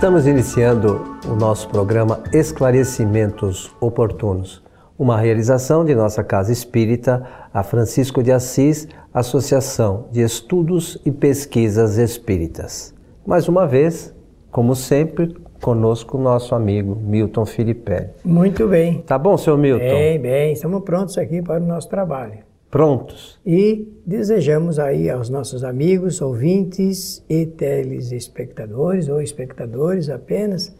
[0.00, 4.62] Estamos iniciando o nosso programa Esclarecimentos Oportunos,
[4.98, 7.22] uma realização de nossa Casa Espírita,
[7.52, 12.94] a Francisco de Assis, Associação de Estudos e Pesquisas Espíritas.
[13.26, 14.14] Mais uma vez,
[14.50, 18.08] como sempre, conosco nosso amigo Milton Filipe.
[18.24, 19.02] Muito bem.
[19.02, 19.84] Tá bom, senhor Milton?
[19.84, 20.52] Bem, bem.
[20.54, 23.38] Estamos prontos aqui para o nosso trabalho prontos.
[23.44, 30.74] E desejamos aí aos nossos amigos, ouvintes e telespectadores ou espectadores apenas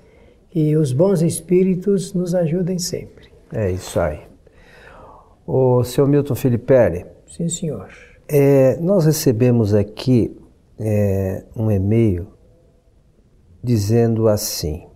[0.51, 3.31] que os bons espíritos nos ajudem sempre.
[3.53, 4.21] É isso aí.
[5.47, 7.07] O seu Milton Filipe.
[7.27, 7.89] Sim, senhor.
[8.29, 10.37] É, nós recebemos aqui
[10.79, 12.29] é, um e-mail
[13.63, 14.87] dizendo assim: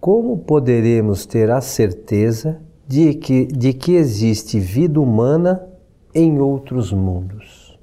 [0.00, 5.62] Como poderemos ter a certeza de que, de que existe vida humana
[6.14, 7.78] em outros mundos.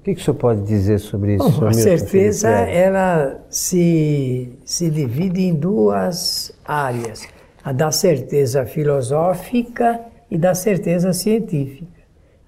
[0.00, 1.60] O que, que o senhor pode dizer sobre isso?
[1.60, 7.26] Bom, a certeza ela se, se divide em duas áreas:
[7.62, 11.86] a da certeza filosófica e da certeza científica.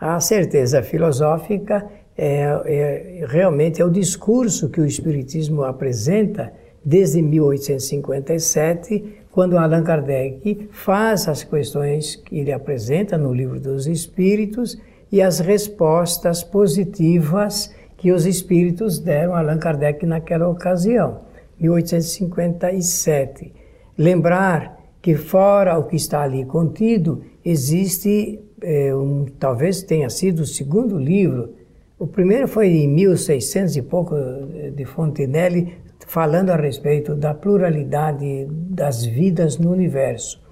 [0.01, 6.53] A certeza filosófica é, é, realmente é o discurso que o Espiritismo apresenta
[6.89, 14.81] desde 1857 quando Allan Kardec faz as questões que ele apresenta no Livro dos Espíritos
[15.13, 21.21] e as respostas positivas que os espíritos deram a Allan Kardec naquela ocasião,
[21.61, 23.53] 1857.
[23.99, 30.47] Lembrar que fora o que está ali contido, existe é, um, talvez tenha sido o
[30.47, 31.55] segundo livro.
[31.99, 34.15] O primeiro foi em 1600 e pouco
[34.75, 35.75] de Fontenelle,
[36.09, 40.43] falando a respeito da pluralidade das vidas no universo.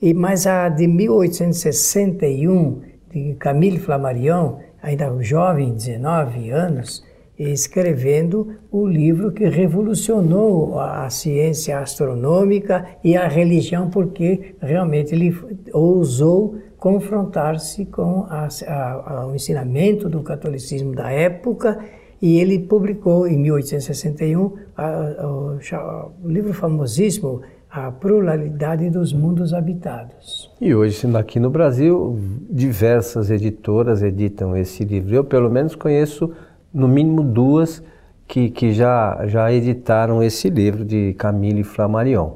[0.00, 7.02] E mas a de 1861 de Camille Flammarion, ainda jovem, 19 anos,
[7.38, 15.34] escrevendo o livro que revolucionou a ciência astronômica e a religião, porque realmente ele
[15.72, 21.78] ousou confrontar-se com a, a, o ensinamento do catolicismo da época
[22.20, 30.50] e ele publicou em 1861 a, a, o livro famosíssimo A Pluralidade dos Mundos Habitados.
[30.60, 32.18] E hoje, aqui no Brasil,
[32.50, 35.14] diversas editoras editam esse livro.
[35.14, 36.32] Eu, pelo menos, conheço
[36.72, 37.82] no mínimo duas
[38.26, 42.32] que, que já, já editaram esse livro de Camille Flammarion.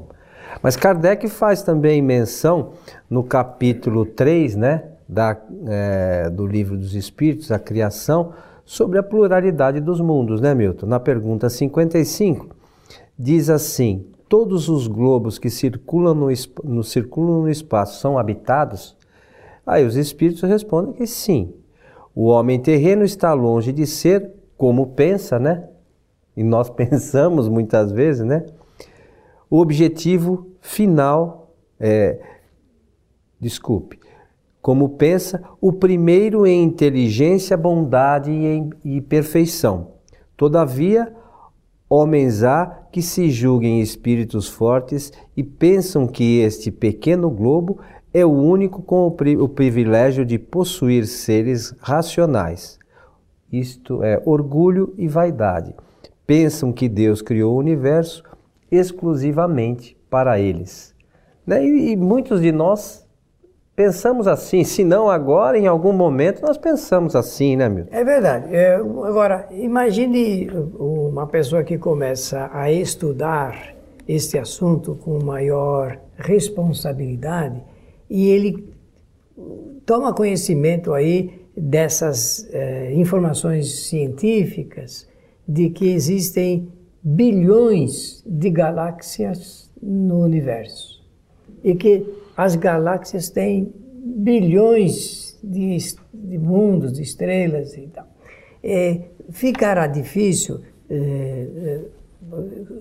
[0.61, 2.71] Mas Kardec faz também menção
[3.09, 8.33] no capítulo 3 né, da, é, do Livro dos Espíritos, a criação,
[8.65, 10.85] sobre a pluralidade dos mundos, né, Milton?
[10.85, 12.47] Na pergunta 55,
[13.17, 16.27] diz assim: todos os globos que circulam no,
[16.63, 18.95] no, circulam no espaço são habitados?
[19.65, 21.53] Aí os espíritos respondem que sim.
[22.15, 25.67] O homem terreno está longe de ser como pensa, né?
[26.35, 28.45] E nós pensamos muitas vezes, né?
[29.49, 32.19] O objetivo final é.
[33.39, 33.99] Desculpe
[34.63, 39.95] como pensa, o primeiro em inteligência, bondade e, em, e perfeição.
[40.37, 41.13] Todavia,
[41.89, 47.79] homens há que se julguem espíritos fortes e pensam que este pequeno globo
[48.13, 52.79] é o único com o, pri o privilégio de possuir seres racionais.
[53.51, 55.75] Isto é orgulho e vaidade.
[56.25, 58.23] Pensam que Deus criou o universo
[58.71, 60.95] exclusivamente para eles.
[61.45, 61.65] Né?
[61.65, 63.02] E, e muitos de nós
[63.75, 67.89] pensamos assim, se não agora, em algum momento nós pensamos assim, né, Milton?
[67.91, 68.55] É verdade.
[68.55, 73.75] É, agora, imagine uma pessoa que começa a estudar
[74.07, 77.61] este assunto com maior responsabilidade
[78.09, 78.73] e ele
[79.85, 85.07] toma conhecimento aí dessas é, informações científicas
[85.47, 86.67] de que existem
[87.01, 91.03] bilhões de galáxias no universo
[91.63, 92.05] e que
[92.35, 93.73] as galáxias têm
[94.03, 95.77] bilhões de,
[96.13, 98.07] de mundos, de estrelas e tal.
[98.63, 101.81] É, ficará difícil é, é,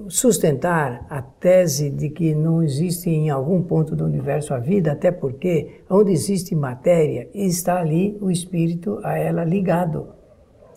[0.09, 5.11] sustentar a tese de que não existe em algum ponto do universo a vida, até
[5.11, 10.09] porque onde existe matéria está ali o espírito a ela ligado.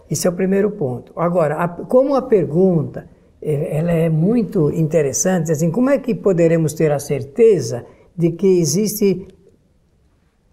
[0.10, 1.14] Esse é o primeiro ponto.
[1.16, 3.08] Agora, a, como a pergunta
[3.42, 7.86] é, ela é muito interessante, assim, como é que poderemos ter a certeza
[8.18, 9.28] de que existe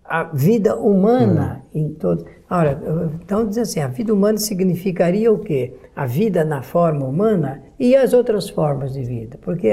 [0.05, 1.79] a vida humana hum.
[1.79, 2.27] em todo.
[2.51, 2.79] Ora,
[3.23, 5.75] então diz assim, a vida humana significaria o quê?
[5.97, 9.71] A vida na forma humana e as outras formas de vida, porque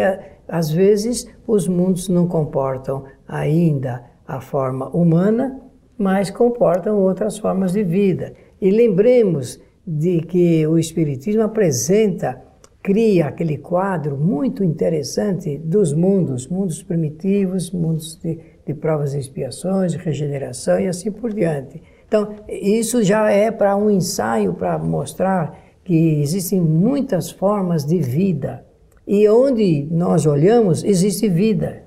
[0.47, 5.59] às vezes os mundos não comportam ainda a forma humana,
[5.97, 8.33] mas comportam outras formas de vida.
[8.62, 12.41] E lembremos de que o espiritismo apresenta
[12.89, 19.91] cria aquele quadro muito interessante dos mundos, mundos primitivos, mundos de, de provas e expiações,
[19.91, 21.83] de regeneração e assim por diante.
[22.07, 28.65] Então, isso já é para um ensaio para mostrar que existem muitas formas de vida.
[29.06, 31.83] E onde nós olhamos, existe vida.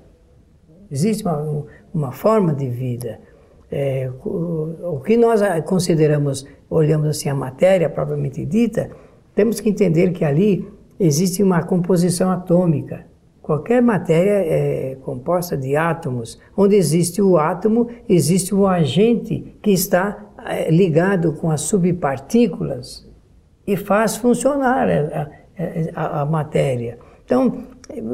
[0.89, 3.19] Existe uma, uma forma de vida.
[3.69, 8.89] É, o, o que nós consideramos, olhamos assim a matéria propriamente dita,
[9.35, 10.65] temos que entender que ali
[10.99, 13.05] existe uma composição atômica.
[13.41, 16.39] Qualquer matéria é composta de átomos.
[16.55, 23.05] Onde existe o átomo, existe o agente que está é, ligado com as subpartículas
[23.67, 25.29] e faz funcionar a,
[25.95, 26.97] a, a matéria.
[27.25, 27.63] Então,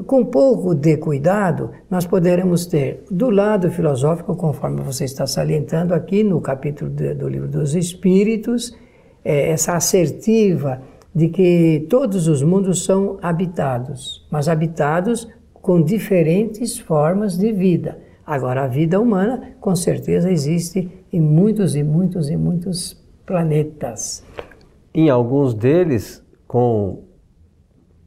[0.06, 5.94] com um pouco de cuidado, nós poderemos ter, do lado filosófico, conforme você está salientando
[5.94, 8.76] aqui no capítulo de, do livro dos Espíritos,
[9.24, 10.82] é, essa assertiva
[11.14, 18.00] de que todos os mundos são habitados, mas habitados com diferentes formas de vida.
[18.26, 22.96] Agora, a vida humana, com certeza, existe em muitos e muitos e muitos
[23.26, 24.24] planetas.
[24.94, 27.04] Em alguns deles, com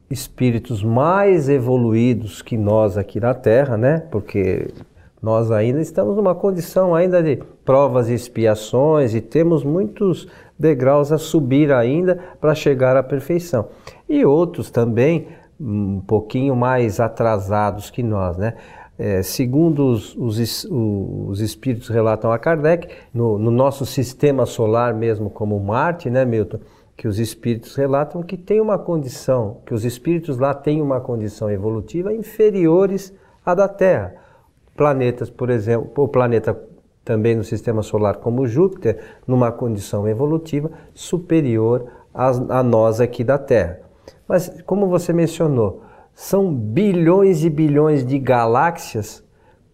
[0.09, 3.99] espíritos mais evoluídos que nós aqui na Terra, né?
[4.11, 4.67] Porque
[5.21, 10.27] nós ainda estamos numa condição ainda de provas e expiações e temos muitos
[10.57, 13.67] degraus a subir ainda para chegar à perfeição.
[14.07, 15.27] E outros também
[15.59, 18.55] um pouquinho mais atrasados que nós, né?
[18.97, 25.31] É, segundo os, os, os, espíritos relatam a Kardec, no, no, nosso sistema solar mesmo
[25.31, 26.59] como Marte, né, Milton?
[26.95, 31.49] Que os espíritos relatam que tem uma condição, que os espíritos lá têm uma condição
[31.49, 33.11] evolutiva inferiores
[33.43, 34.13] à da Terra.
[34.75, 36.55] Planetas, por exemplo, o planeta
[37.03, 43.37] também no sistema solar como Júpiter, numa condição evolutiva superior a, a nós aqui da
[43.37, 43.79] Terra.
[44.27, 45.81] Mas, como você mencionou,
[46.13, 49.23] são bilhões e bilhões de galáxias.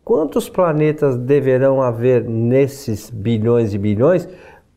[0.03, 4.27] Quantos planetas deverão haver nesses bilhões e bilhões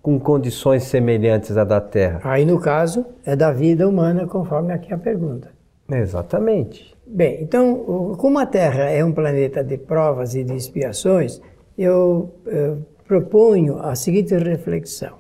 [0.03, 2.21] com condições semelhantes à da Terra?
[2.25, 5.51] Aí, no caso, é da vida humana, conforme aqui a pergunta.
[5.91, 6.95] Exatamente.
[7.07, 11.41] Bem, então, como a Terra é um planeta de provas e de expiações,
[11.77, 12.77] eu eh,
[13.07, 15.17] proponho a seguinte reflexão: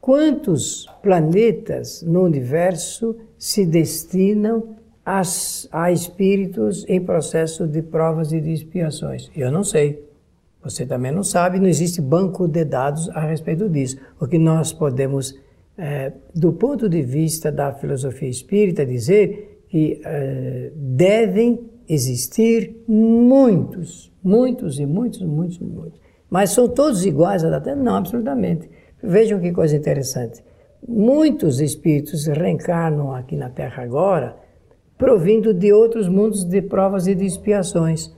[0.00, 8.52] quantos planetas no universo se destinam as, a espíritos em processo de provas e de
[8.52, 9.30] expiações?
[9.36, 10.04] Eu não sei.
[10.62, 13.98] Você também não sabe, não existe banco de dados a respeito disso.
[14.18, 15.38] O que nós podemos,
[15.76, 24.78] eh, do ponto de vista da filosofia espírita, dizer que eh, devem existir muitos, muitos
[24.78, 26.00] e muitos, muitos, muitos.
[26.30, 27.76] Mas são todos iguais à Terra?
[27.76, 28.68] Não, absolutamente.
[29.02, 30.42] Vejam que coisa interessante.
[30.86, 34.36] Muitos espíritos reencarnam aqui na Terra agora,
[34.98, 38.14] provindo de outros mundos de provas e de expiações.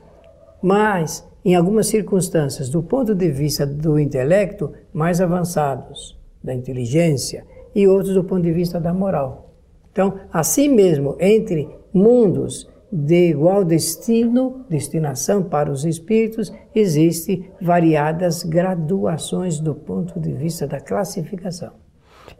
[0.63, 7.87] Mas, em algumas circunstâncias, do ponto de vista do intelecto, mais avançados, da inteligência, e
[7.87, 9.53] outros do ponto de vista da moral.
[9.93, 19.59] Então, assim mesmo, entre mundos de igual destino, destinação para os espíritos, existe variadas graduações
[19.59, 21.73] do ponto de vista da classificação.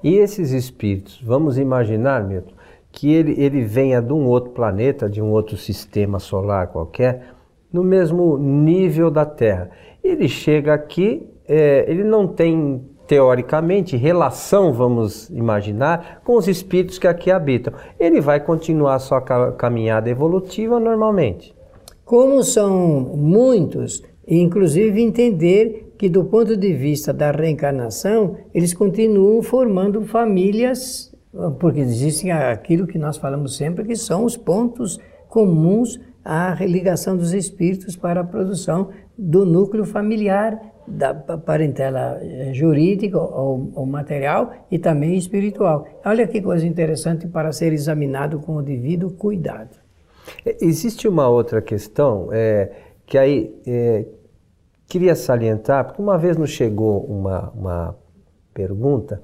[0.03, 2.55] E esses espíritos, vamos imaginar, Milton,
[2.93, 7.35] que ele, ele venha de um outro planeta, de um outro sistema solar qualquer,
[7.73, 9.71] no mesmo nível da Terra.
[10.03, 17.07] Ele chega aqui, é, ele não tem teoricamente, relação, vamos imaginar, com os espíritos que
[17.07, 17.73] aqui habitam.
[17.99, 21.55] Ele vai continuar sua caminhada evolutiva normalmente.
[22.05, 30.03] Como são muitos, inclusive entender que, do ponto de vista da reencarnação, eles continuam formando
[30.03, 31.15] famílias,
[31.59, 34.99] porque existem aquilo que nós falamos sempre, que são os pontos
[35.29, 43.19] comuns à ligação dos espíritos para a produção do núcleo familiar da parentela eh, jurídica
[43.19, 45.87] ou, ou, material e também espiritual.
[46.05, 49.77] Olha que coisa interessante para ser examinado com o devido cuidado.
[50.45, 52.71] É, existe uma outra questão é,
[53.05, 54.07] que aí é,
[54.87, 57.97] queria salientar, porque uma vez nos chegou uma, uma
[58.55, 59.21] pergunta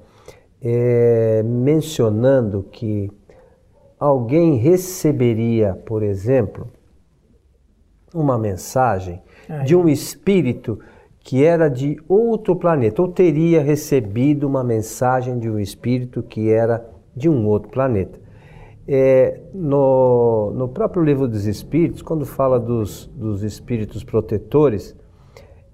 [0.61, 3.09] é, mencionando que
[3.97, 6.67] alguém receberia, por exemplo,
[8.13, 9.21] uma mensagem
[9.65, 10.79] de um espírito
[11.23, 16.85] que era de outro planeta, ou teria recebido uma mensagem de um espírito que era
[17.15, 18.19] de um outro planeta.
[18.85, 24.93] É, no, no próprio livro dos Espíritos, quando fala dos, dos espíritos protetores,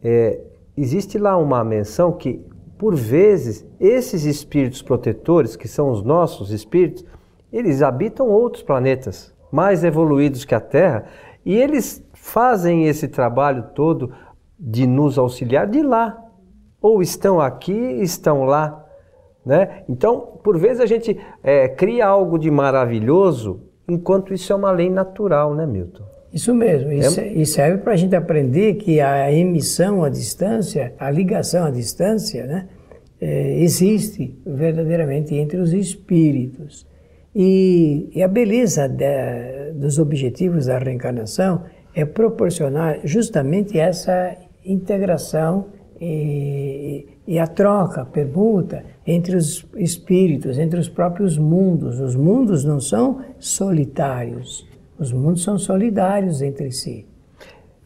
[0.04, 0.40] é,
[0.78, 2.46] existe lá uma menção que,
[2.78, 7.04] por vezes, esses espíritos protetores, que são os nossos espíritos,
[7.52, 11.06] eles habitam outros planetas mais evoluídos que a Terra
[11.44, 14.12] e eles fazem esse trabalho todo
[14.60, 16.18] de nos auxiliar de lá.
[16.82, 18.86] Ou estão aqui, estão lá.
[19.46, 19.84] Né?
[19.88, 24.90] Então, por vezes a gente é, cria algo de maravilhoso, enquanto isso é uma lei
[24.90, 26.04] natural, né, Milton?
[26.32, 27.28] Isso mesmo, é...
[27.34, 32.46] e serve para a gente aprender que a emissão à distância, a ligação à distância,
[32.46, 32.68] né,
[33.20, 36.88] é, existe verdadeiramente entre os espíritos.
[37.36, 41.64] E, e a beleza de, dos objetivos da reencarnação
[41.96, 44.36] é proporcionar justamente essa
[44.66, 45.68] integração
[46.00, 52.00] e, e a troca, a permuta entre os espíritos, entre os próprios mundos.
[52.00, 57.06] Os mundos não são solitários, os mundos são solidários entre si.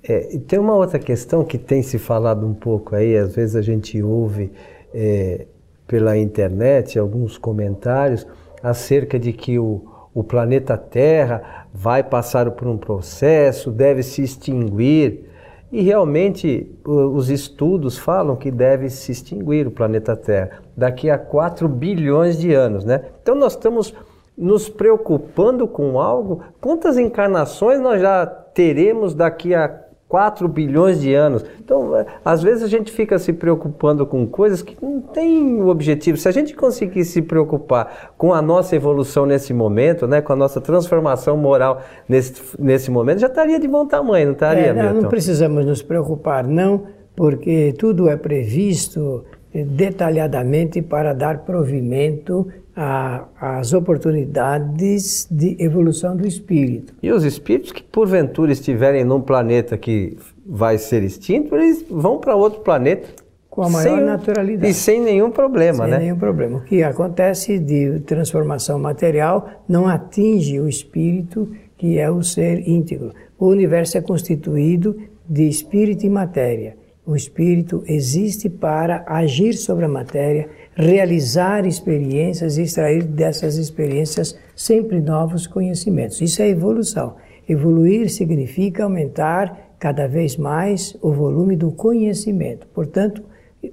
[0.04, 3.62] É, tem uma outra questão que tem se falado um pouco aí, às vezes a
[3.62, 4.52] gente ouve
[4.94, 5.48] é,
[5.88, 8.28] pela internet alguns comentários
[8.62, 9.82] acerca de que o,
[10.14, 15.30] o planeta Terra vai passar por um processo, deve se extinguir.
[15.74, 21.68] E realmente os estudos falam que deve se extinguir o planeta Terra daqui a 4
[21.68, 23.06] bilhões de anos, né?
[23.24, 23.92] Então nós estamos
[24.38, 26.44] nos preocupando com algo.
[26.62, 29.68] Quantas encarnações nós já teremos daqui a
[30.14, 31.44] 4 bilhões de anos.
[31.60, 36.18] Então, é, às vezes a gente fica se preocupando com coisas que não têm objetivo.
[36.18, 40.36] Se a gente conseguir se preocupar com a nossa evolução nesse momento, né, com a
[40.36, 45.02] nossa transformação moral nesse, nesse momento, já estaria de bom tamanho, não estaria, é, não,
[45.02, 46.84] não precisamos nos preocupar, não,
[47.16, 56.94] porque tudo é previsto detalhadamente para dar provimento às oportunidades de evolução do espírito.
[57.02, 62.36] E os espíritos que porventura estiverem num planeta que vai ser extinto, eles vão para
[62.36, 63.08] outro planeta
[63.50, 64.72] com a maior sem, naturalidade.
[64.72, 65.98] E sem nenhum problema, sem né?
[65.98, 66.58] Sem nenhum problema.
[66.58, 73.12] O que acontece de transformação material não atinge o espírito, que é o ser íntegro.
[73.38, 74.98] O universo é constituído
[75.30, 76.76] de espírito e matéria.
[77.06, 85.02] O espírito existe para agir sobre a matéria, realizar experiências e extrair dessas experiências sempre
[85.02, 86.22] novos conhecimentos.
[86.22, 87.16] Isso é evolução.
[87.48, 92.66] Evoluir significa aumentar cada vez mais o volume do conhecimento.
[92.68, 93.22] Portanto,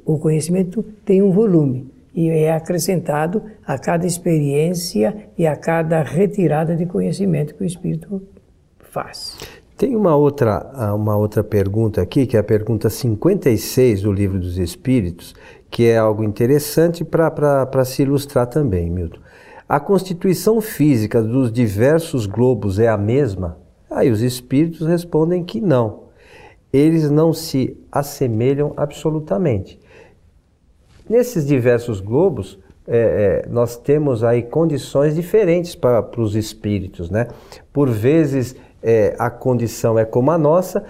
[0.04, 6.74] o conhecimento tem um volume e é acrescentado a cada experiência e a cada retirada
[6.74, 8.20] de conhecimento que o espírito
[8.80, 9.38] faz.
[9.80, 14.58] Tem uma outra, uma outra pergunta aqui, que é a pergunta 56 do Livro dos
[14.58, 15.34] Espíritos,
[15.70, 19.20] que é algo interessante para se ilustrar também, Milton.
[19.66, 23.56] A constituição física dos diversos globos é a mesma?
[23.90, 26.10] Aí os espíritos respondem que não.
[26.70, 29.80] Eles não se assemelham absolutamente.
[31.08, 37.28] Nesses diversos globos, é, é, nós temos aí condições diferentes para, para os espíritos, né?
[37.72, 40.84] Por vezes é, a condição é como a nossa,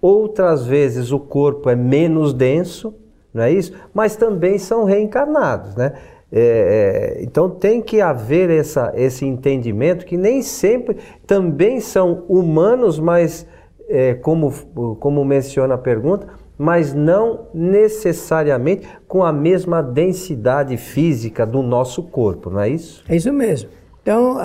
[0.00, 2.94] outras vezes o corpo é menos denso,
[3.32, 3.72] não é isso?
[3.94, 5.92] Mas também são reencarnados, né?
[6.34, 10.96] É, é, então tem que haver essa, esse entendimento que nem sempre
[11.26, 13.46] também são humanos, mas
[13.86, 14.50] é, como,
[14.98, 22.48] como menciona a pergunta, mas não necessariamente com a mesma densidade física do nosso corpo,
[22.48, 23.04] não é isso?
[23.08, 23.68] É isso mesmo.
[24.02, 24.36] Então,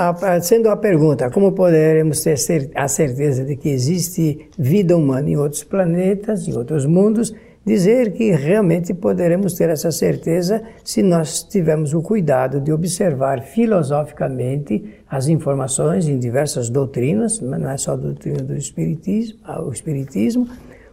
[0.41, 2.37] sendo a pergunta, como poderemos ter
[2.75, 7.33] a certeza de que existe vida humana em outros planetas, em outros mundos,
[7.65, 15.01] dizer que realmente poderemos ter essa certeza se nós tivermos o cuidado de observar filosoficamente
[15.09, 20.47] as informações em diversas doutrinas, não é só a doutrina do espiritismo, o espiritismo,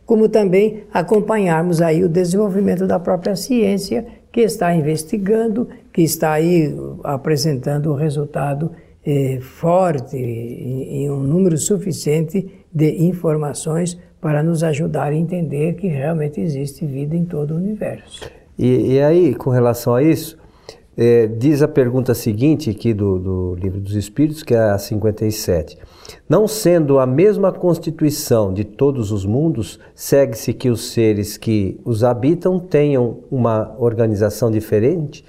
[0.06, 4.04] como também acompanharmos aí o desenvolvimento da própria ciência
[4.34, 6.74] que está investigando, que está aí
[7.04, 8.72] apresentando um resultado
[9.06, 16.40] eh, forte em um número suficiente de informações para nos ajudar a entender que realmente
[16.40, 18.28] existe vida em todo o universo.
[18.58, 20.36] E, e aí, com relação a isso,
[20.96, 25.78] é, diz a pergunta seguinte aqui do, do Livro dos Espíritos, que é a 57.
[26.28, 32.04] Não sendo a mesma constituição de todos os mundos, segue-se que os seres que os
[32.04, 35.24] habitam tenham uma organização diferente?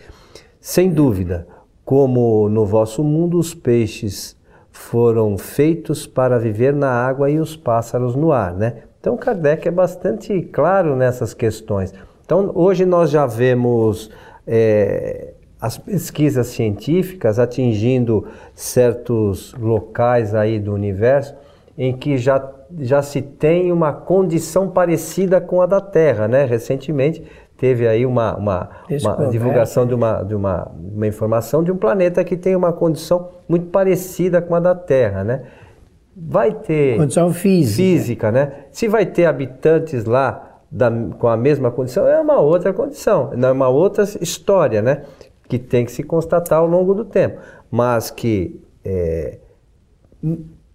[0.62, 1.48] Sem dúvida,
[1.84, 4.36] como no vosso mundo os peixes
[4.72, 8.84] foram feitos para viver na água e os pássaros no ar, né?
[9.00, 11.94] Então Kardec é bastante claro nessas questões.
[12.26, 14.10] Então hoje nós já vemos
[14.46, 21.36] é, as pesquisas científicas atingindo certos locais aí do universo
[21.78, 26.46] em que já, já se tem uma condição parecida com a da Terra, né?
[26.46, 27.24] Recentemente
[27.58, 28.70] teve aí uma, uma,
[29.02, 33.30] uma divulgação de, uma, de uma, uma informação de um planeta que tem uma condição
[33.48, 35.44] muito parecida com a da Terra, né?
[36.16, 38.52] Vai ter condição física, física né?
[38.72, 43.52] Se vai ter habitantes lá da, com a mesma condição é uma outra condição, é
[43.52, 45.04] uma outra história, né?
[45.48, 49.38] Que tem que se constatar ao longo do tempo, mas que é,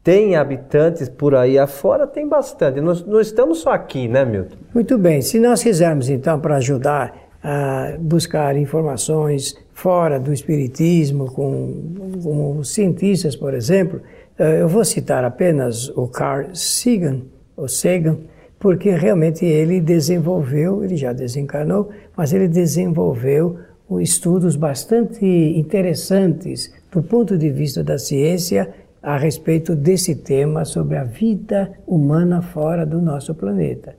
[0.03, 2.81] tem habitantes por aí afora, tem bastante.
[2.81, 4.57] Nós não estamos só aqui, né, Milton?
[4.75, 5.21] Muito bem.
[5.21, 13.35] Se nós quisermos, então, para ajudar a buscar informações fora do Espiritismo, com, com cientistas,
[13.35, 14.01] por exemplo,
[14.39, 17.23] eh, eu vou citar apenas o Carl Sagan,
[17.57, 18.19] o Sagan,
[18.59, 23.59] porque realmente ele desenvolveu, ele já desencarnou, mas ele desenvolveu
[23.99, 28.69] estudos bastante interessantes do ponto de vista da ciência
[29.03, 33.97] a respeito desse tema sobre a vida humana fora do nosso planeta,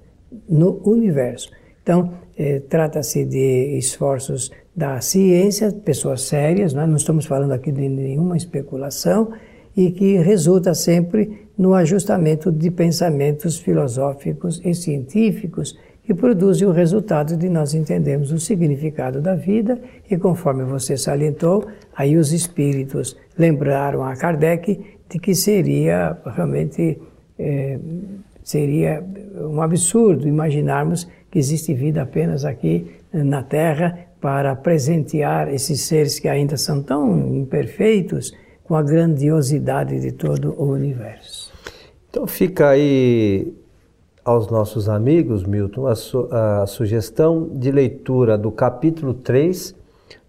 [0.48, 1.50] no universo.
[1.82, 8.38] Então, eh, trata-se de esforços da ciência, pessoas sérias, não estamos falando aqui de nenhuma
[8.38, 9.32] especulação,
[9.76, 15.78] e que resulta sempre no ajustamento de pensamentos filosóficos e científicos
[16.12, 21.66] que produzem o resultado de nós entendermos o significado da vida e conforme você salientou,
[21.96, 24.78] aí os espíritos lembraram a Kardec
[25.10, 27.00] de que seria realmente
[27.40, 27.80] é,
[28.44, 29.02] seria
[29.38, 36.28] um absurdo imaginarmos que existe vida apenas aqui na Terra para presentear esses seres que
[36.28, 41.54] ainda são tão imperfeitos com a grandiosidade de todo o universo.
[42.10, 43.54] Então fica aí
[44.24, 49.76] aos nossos amigos, Milton, a, su a sugestão de leitura do capítulo 3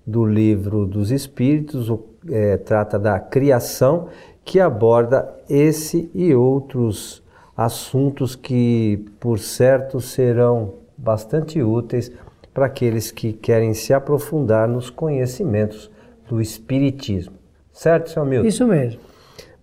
[0.07, 4.09] do livro dos Espíritos, o, é, trata da criação,
[4.45, 7.23] que aborda esse e outros
[7.57, 12.11] assuntos que, por certo, serão bastante úteis
[12.53, 15.91] para aqueles que querem se aprofundar nos conhecimentos
[16.29, 17.35] do Espiritismo.
[17.73, 18.49] Certo, senhor Milton?
[18.49, 19.01] Isso mesmo.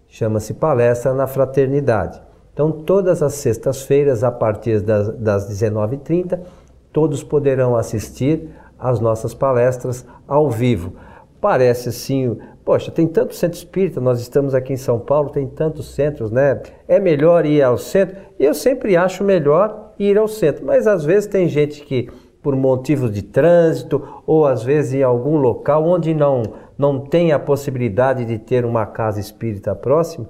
[0.08, 2.22] Chama-se Palestra na Fraternidade.
[2.54, 6.40] Então, todas as sextas-feiras, a partir das, das 19h30,
[6.92, 10.94] todos poderão assistir às nossas palestras ao vivo.
[11.42, 15.96] Parece assim, poxa, tem tanto centro espírita, nós estamos aqui em São Paulo, tem tantos
[15.96, 16.62] centros, né?
[16.88, 18.18] É melhor ir ao centro?
[18.40, 20.66] Eu sempre acho melhor ir ao centro.
[20.66, 22.10] Mas às vezes tem gente que,
[22.42, 26.44] por motivos de trânsito, ou às vezes em algum local onde não,
[26.78, 30.28] não tem a possibilidade de ter uma casa espírita próxima,